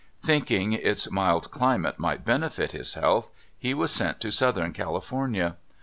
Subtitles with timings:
[0.23, 5.57] Thinking its mild climate might benefit his health, he was sent to Southern California.